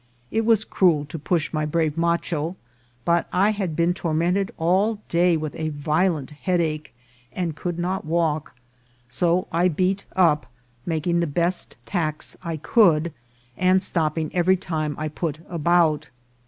It 0.31 0.45
was 0.45 0.65
cruel 0.65 1.05
to 1.05 1.19
push 1.19 1.53
my 1.53 1.63
brave 1.63 1.95
macho, 1.95 2.55
but 3.05 3.27
I 3.31 3.51
had 3.51 3.75
been 3.75 3.93
tormented 3.93 4.51
all 4.57 4.97
day 5.09 5.37
with 5.37 5.53
a 5.55 5.69
violent 5.69 6.31
headache, 6.31 6.91
and 7.31 7.55
could 7.55 7.77
not 7.77 8.03
walk; 8.03 8.55
so 9.07 9.45
I 9.51 9.67
beat 9.67 10.05
up, 10.15 10.47
making 10.87 11.19
the 11.19 11.27
best 11.27 11.77
tacks 11.85 12.35
I 12.41 12.57
could, 12.57 13.13
and 13.55 13.83
stopping 13.83 14.31
every 14.33 14.57
time 14.57 14.95
I 14.97 15.07
put 15.07 15.37
about. 15.47 16.09